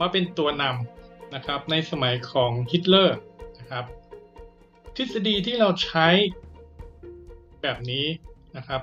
[0.00, 3.18] มาเป็นตัวนำนะครับในสมัยของฮิตเลอร์
[3.58, 3.84] นะครับ
[4.96, 6.08] ทฤษฎีที่เราใช้
[7.62, 8.06] แบบนี้
[8.56, 8.82] นะครับ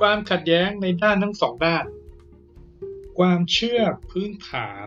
[0.00, 1.84] ความขัดแย้งในด้านทั้งสองด้าน
[3.18, 4.86] ความเชื่อพื้นฐาน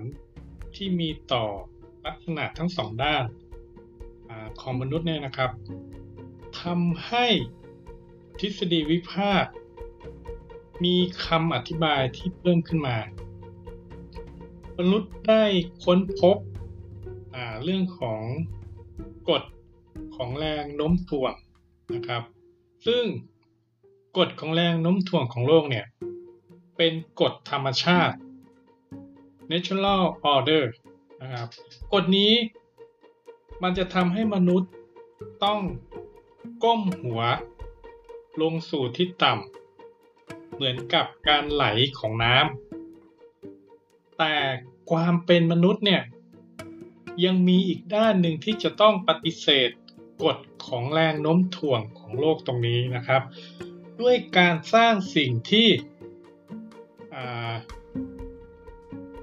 [0.76, 1.46] ที่มีต่อ
[2.06, 3.24] ลักษณะทั้งสองด้าน
[4.62, 5.52] ของมนุษย์เนี่ยนะครับ
[6.62, 7.26] ทำให้
[8.40, 9.54] ทฤษฎีวิพากษ์
[10.84, 12.98] มีคำอธิบายที่เพิ่มขึ้นมา
[14.80, 15.44] มนุษย์ได้
[15.84, 16.38] ค้นพบ
[17.64, 18.22] เรื่องของ
[19.30, 19.44] กฎ
[20.16, 21.34] ของแรงโน้มถ่วง
[21.96, 22.24] นะครับ
[22.88, 23.04] ซึ่ง
[24.18, 25.86] กฎของแรงโน้มถ่วงของโลกเนี่ย
[26.78, 28.16] เป็นกฎธรรมชาติ
[29.52, 30.64] natural order
[31.22, 31.48] นะครับ
[31.94, 32.32] กฎนี้
[33.62, 34.72] มันจะทำให้มนุษย์
[35.44, 35.62] ต้อง
[36.64, 37.22] ก้มหัว
[38.42, 41.66] ลงสู่ที่ต่ำ เหมือนกับการไหล
[42.00, 44.36] ของน้ำ แต่
[44.92, 46.04] ความเป็นมนุษย์เนี่ย
[47.26, 49.70] ยังมีอีกด้านหนึ่งที่จะต้องปฏิเสธ
[50.24, 53.22] กฎของแรงโน้มถ่วงของโลกตรงนี้นะครับ
[54.02, 55.68] ด้วยการสร้างสิ่งที่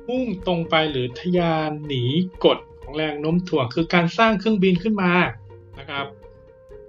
[0.06, 2.04] พุ่งตรงไปหรือทยานหนี
[2.44, 5.12] กฎ ของแรงโน้มถ่วงคือการสร้างเครื่องบินขึ้นมา
[5.78, 6.06] นะครับ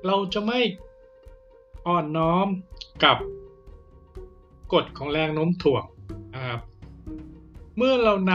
[0.05, 0.59] เราจะไม่
[1.87, 2.47] อ่อนน้อม
[3.03, 3.17] กับ
[4.73, 5.83] กฎของแรงโน้มถ่วง
[6.33, 6.59] นะครับ
[7.77, 8.33] เมื่อเราน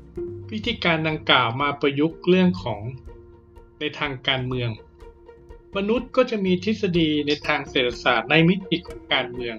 [0.00, 2.80] ำวิธีการดังกล่าวมาประยุกต์เรื่องของ
[3.80, 4.70] ในทางการเมือง
[5.76, 9.56] มนุษย์ก็จะมีทฤษฎีในทางเศรษฐศาสตร์ในมิติของการเมือง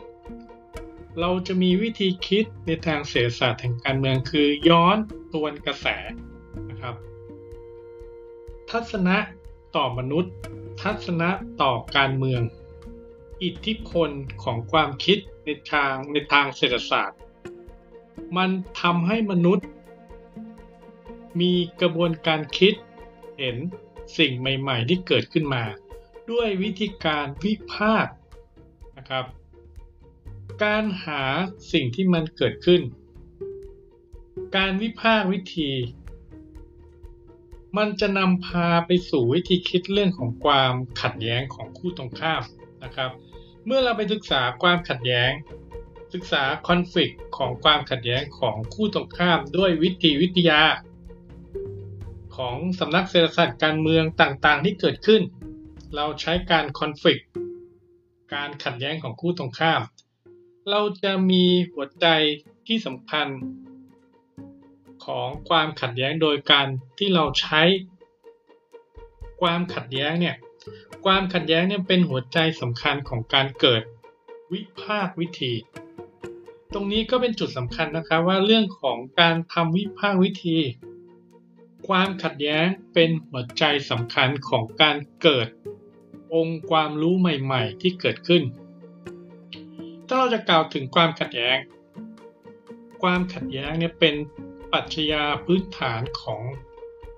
[1.19, 4.97] เราจะมีวิธีคิดในทางเศรษฐศาสตร์แห่งการเมืองคือย้อน
[5.33, 5.87] ตวนกระแส
[6.69, 6.95] นะครับ
[8.71, 9.17] ทัศนะ
[9.75, 10.33] ต่อมนุษย์
[10.81, 11.29] ทัศนะ
[11.61, 12.41] ต่อการเมือง
[13.43, 14.09] อิทธิพล
[14.43, 17.19] ของความคิดในทางในทางเศรษฐศาสตร์
[18.37, 18.49] มัน
[18.81, 19.67] ทำให้มนุษย์
[21.39, 22.73] มีกระบวนการคิด
[23.37, 23.57] เห็น
[24.17, 25.63] สิ่งใหม่ๆ ที่เกิดขึ้นมา
[26.31, 28.13] ด้วยวิธีการวิพากษ์
[28.97, 29.25] นะครับ
[30.63, 31.23] การหา
[31.71, 32.81] สิ่งที่มันเกิดขึ้น
[34.57, 35.71] การวิพากษ์วิธี
[37.77, 42.41] มันจะนำพาไปสู่วิธีคิดเรื่องของความขัดแย้งของคู่ตรงข้าม
[42.83, 43.11] นะครับ
[43.65, 45.31] เมื่อเราไปศึกษาความขัดแย้ง
[46.13, 50.61] ศึกษาคอนฟ lict ของความขัดแย้งของคู่ตรงข้ามด้วยวิธีวิทยา
[52.35, 55.21] ของสำนักเศรษฐศาสตร์การเมืองต่างๆ ที่เกิดขึ้น
[55.95, 57.23] เราใช้การคอนฟ lict
[58.33, 59.81] การขัดแย้งของคู่ตรงข้าม
[60.69, 62.07] เราจะมีหัวใจ
[62.67, 63.27] ที่สำคัญ
[65.07, 66.67] ของความขัดแย้งโดยการ
[66.97, 67.61] ที่เราใช้
[69.41, 70.35] ความขัดแย้งเนี่ย
[71.05, 73.81] ความขัดแย้งเนี่ยเป็นหัวใจสำคัญของการเกิด
[74.51, 75.53] วิภาควิธี
[76.73, 80.57] ตรงนี้ก็เป็นจุดสำคัญนะครับว่าเรื่องของการทำวิภาควิธี
[81.87, 85.47] ความขัดแย้งเป็นหัวใจสำคัญของการเกิด
[86.33, 88.43] องค์ความรู้ใหม่ๆ ที่เกิดขึ้น
[90.07, 91.57] ถ้าเราจะกล่าวถึงความขัดแย้ง
[93.01, 94.15] ความขัดแย้งเนี่ยเป็น
[94.73, 95.13] ปัจจัย
[95.45, 96.41] พื้นฐานของ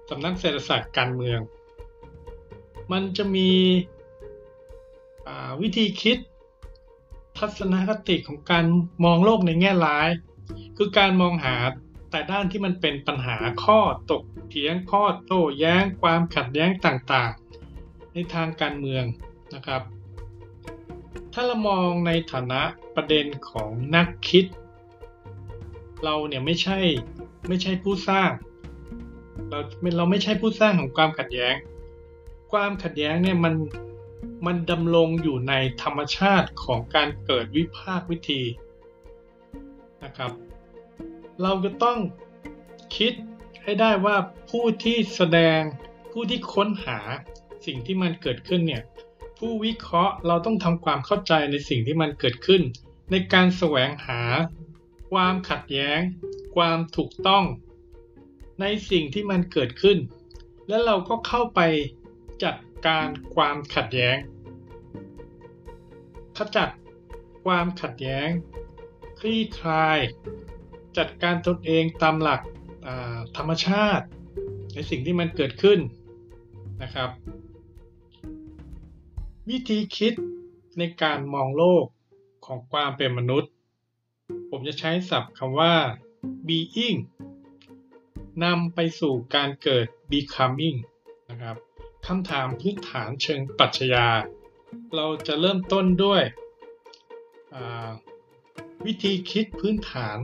[0.09, 1.39] สำนักเศรษฐศาสตร์การเมือง
[2.91, 3.51] มันจะมี
[5.61, 6.17] วิธีคิด
[7.37, 8.65] ทัศนคติของการ
[9.03, 10.09] มองโลกในแง่ร้าย
[10.77, 11.55] คือการมองหา
[12.11, 13.79] แต่ด้านที่มันเป็นปัญหาข้อ
[14.11, 19.03] ตกเถียงข้อโต้แย้งความขัดแย้งต่างๆ ในทางการเมือง
[19.55, 19.81] นะครับ
[21.33, 22.61] ถ้าเรามองในฐานะ
[22.95, 24.45] ประเด็นของนักคิด
[26.03, 26.79] เราเนี่ยไม่ใช่
[27.47, 28.31] ไม่ใช่ผู้สร้าง
[29.49, 29.59] เรา
[29.97, 31.55] เราไม่ใช่ผู้สร้างของความขัดแย้ง
[32.51, 33.53] ความขัดแย้งเนี่ยมัน
[34.45, 38.41] มันดำรงอยู่ในธรรมชาติของการเกิดวิพากวิธี
[40.03, 40.31] นะครับ
[41.41, 41.97] เราจะต้อง
[42.97, 43.13] คิด
[43.63, 44.15] ให้ได้ว่า
[44.49, 45.59] ผู้ที่แสดง
[46.11, 46.99] ผู้ที่ค้นหา
[47.65, 48.83] สิ่งที่มันเกิดขึ้นเนี่ย
[49.37, 52.61] ผู้วิเคราะห์เราต้องทำความเข้าใจในสิ่งที่มันเกิดขึ้น
[53.11, 54.21] ในการแสวงหา
[55.11, 55.99] ความขัดแย้ง
[56.55, 57.43] ความถูกต้อง
[58.61, 59.97] ในสิ่งที่มันเกิดขึ้น
[60.67, 61.59] แล้วเราก็เข้าไป
[62.43, 64.17] จัดการความขัดแย้ง
[66.37, 66.69] ขจัด
[67.45, 68.29] ความขัดแย้ง
[69.19, 69.99] คลี่คลาย
[70.97, 72.41] จัดการตนเองตามหลัก
[73.37, 74.05] ธรรมชาติ
[74.73, 75.79] ในสิ่งที่มันเกิดขึ้น
[76.81, 77.09] นะครับ
[79.49, 80.13] วิธีคิด
[80.77, 81.85] ในการมองโลก
[82.45, 83.51] ของความเป็นมนุษย์
[84.61, 85.73] ผมจะใช้ศัพท์คำว่า
[86.47, 86.99] being
[88.43, 90.77] นำไปสู่การเกิด becoming
[91.29, 91.55] นะครับ
[92.07, 94.07] คำถามพื้นฐานเชิงปรัชญา
[94.95, 96.23] เราจะเริ่มต้นด้วย
[98.85, 100.17] วิธีคิดพื้นฐาน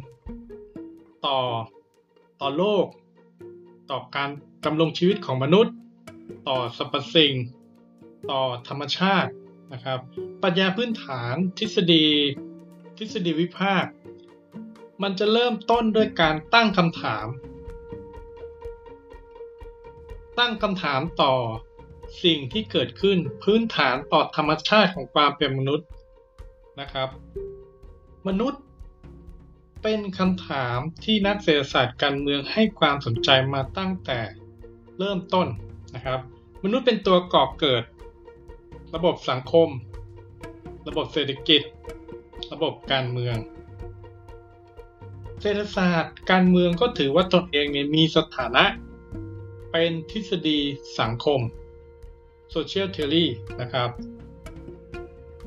[1.25, 1.39] ต่อ
[2.41, 2.85] ต่อโลก
[3.91, 4.29] ต่อการ
[4.65, 5.73] ดำรงชีวิตของมนุษย์
[6.47, 7.33] ต่อสรรพสิ่ง
[8.31, 9.31] ต่อธรรมชาติ
[9.73, 9.99] นะครับ
[10.41, 12.07] ปรัชญาพื้นฐานทฤษฎี
[12.97, 13.85] ทฤษฎีวิภาค
[15.03, 17.27] มันจะเริ่มต้นด้วยการตั้งคำถาม
[20.39, 21.33] ตั้งคำถามต่อ
[22.23, 25.87] สิ่งที่เกิดขึ้นพื้นฐานต่อธรรมชาติของความเป็นมนุษย์
[26.79, 27.09] นะครับ
[28.27, 28.61] มนุษย์
[29.83, 34.19] เป็นคำถามที่นักเศรษฐศาสตร์การเมืองให้ความสนใจมาตั้งแต่
[34.99, 35.47] เริ่มต้น
[35.95, 36.19] นะครับ
[36.63, 37.83] มนุษย์เป็นตัวก่อเกิด
[38.95, 39.69] ระบบสังคม
[40.87, 41.61] ระบบเศรษฐกิจ
[42.51, 43.37] ระบบการเมือง
[45.41, 48.65] เศรษฐศาสตร์ การเมืองก็ถือว่าตนเองเนี่ยมีสถานะ
[49.71, 50.59] เป็นทฤษฎี
[50.99, 51.39] สังคม
[52.53, 53.25] social theory
[53.61, 53.89] นะครับ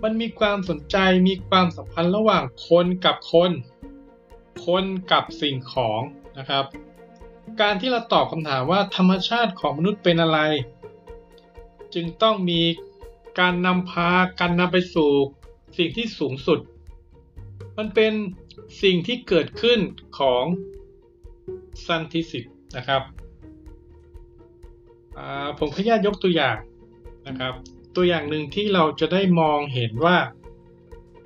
[0.03, 0.97] มันมีความสนใจ
[1.29, 3.51] มีความสัมพันธ์ระหว่างคนกับคน
[4.67, 6.01] คนกับสิ่งของ
[6.39, 6.65] นะครับ
[7.61, 10.39] การที่เราตอบคำถามว่าธรรมชาติของมนุษย์เป็นอะไร
[11.95, 12.61] จึงต้องมี
[13.41, 15.11] การนำพาการนำไปสู่
[15.77, 16.59] สิ่งที่สูงสุด
[17.79, 18.13] มันเป็น
[18.83, 19.81] สิ่งที่เกิดขึ้น
[20.19, 20.45] ของ
[21.89, 23.03] สันติสิทธิ์นะครับ
[25.59, 26.57] ผมขออนุญาตยกตัวอย่าง
[27.29, 27.53] นะครับ
[27.97, 30.19] ตัวอย่างหนึ่งที่เราจะได้มองเห็นว่า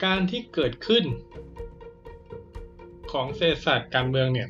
[0.05, 1.05] การที่เกิดขึ้น
[3.13, 4.49] ของเศรษฐศาสตร์การเมืองเนี่ย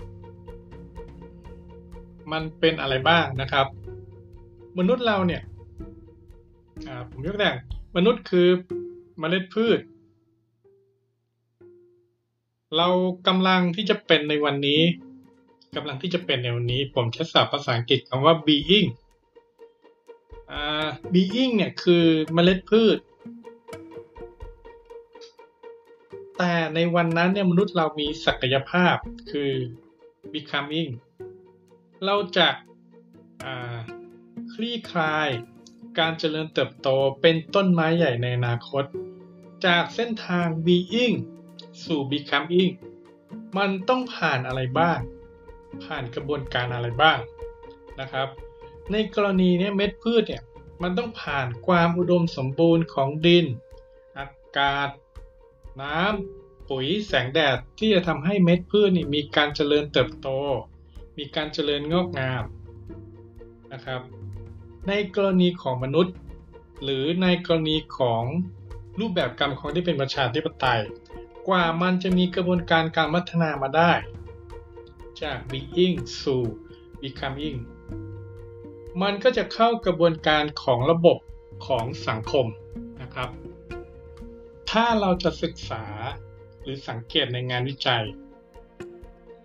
[2.33, 3.66] มันเป็นอะไรบ้างนะครับ
[4.79, 5.42] มนุษย์เราเนี่ย
[7.11, 7.59] ผมยกตัวอย่าง
[7.97, 8.49] มนุษย์คือ
[9.18, 9.79] เมล็ดพืช
[12.77, 12.89] เรา
[13.29, 14.83] กำลังที่จะเป็นในวันนี้
[15.77, 18.89] กำลังที่จะเป็นในวันนี้ ผมใช้ศัพท์ภาษาอังกฤษคำว่า being
[21.13, 22.05] being เนี่ยคือ
[22.35, 22.99] เมล็ดพืช
[26.39, 28.97] แต่ในวันนั้นเนี่ยมนุษย์เรามีศักยภาพ
[29.31, 29.51] คือ
[30.33, 30.91] becoming
[32.05, 32.49] เราจะ
[34.53, 35.29] คลี่คลาย
[35.99, 36.89] การเจริญเติบโต
[37.21, 38.85] เป็นต้นไม้ใหญ่ในอนาคต
[39.67, 41.17] จากเส้นทาง being
[41.85, 42.73] สู่ becoming
[43.59, 44.99] มันต้องผ่านอะไรบ้าง
[45.85, 47.19] ผ่านกระบวนการอะไรบ้าง
[48.01, 48.29] นะครับ
[48.93, 50.43] ในกรณีนี้เม็ดพืชเนี่ย
[50.83, 53.47] มันต้องผ่านความอุดมสมบูรณ์ของดิน
[54.19, 54.27] อา
[54.59, 54.89] กาศ
[55.83, 60.29] น้ำปุ๋ยแสงแดดที่จะทำให้เม็ดพืชนี่มีการเจริญเติบโต
[61.19, 62.45] มีการเจริญงอกงาม
[63.73, 64.01] นะครับ
[64.89, 66.15] ในกรณีของมนุษย์
[66.83, 68.25] หรือในกรณีของ
[69.01, 70.81] รูปแบบกรรมของที่เป็นประชาธิปไตย
[71.48, 73.92] กว่ามันจะมีกระบวนการการพัฒนามาได้
[75.22, 76.42] จาก being สู่
[77.02, 77.59] becoming
[79.02, 81.18] มันก็จะเข้ากระบวนการของระบบ
[81.66, 82.46] ของสังคม
[83.00, 83.31] นะครับ
[84.70, 85.85] ถ้าเราจะศึกษา
[86.62, 88.05] หรือสังเกตในงานวิจัย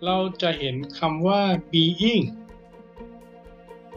[0.04, 2.26] เราจะเห็นคำว่า being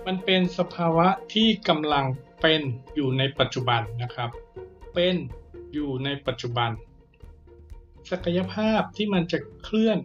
[0.05, 2.05] มันเป็นสภาวะที่กำลัง
[2.41, 2.61] เป็น
[2.95, 4.29] อยู่ในปัจจุบันนะครับ
[4.93, 5.15] เป็น
[5.73, 6.69] อยู่ในปัจจุบัน
[8.09, 9.97] ศักยภาพที่มันจะเคลื่อน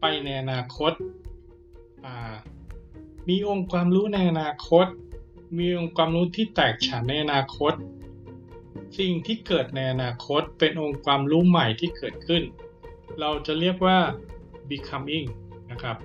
[0.00, 0.92] ไปในอนาคต
[3.28, 4.86] มีองค์ความรู้ในอนาคต
[5.58, 7.72] มีองค์ความรู้ที่แตกฉานในอนาคต
[8.98, 12.42] สิ่งที่เกิดในอนาคตเป็นองค์ความรู้ใหม่ที่เกิดขึ้น
[13.20, 13.98] เราจะเรียกว่า
[14.70, 15.26] becoming
[15.70, 15.96] นะครับ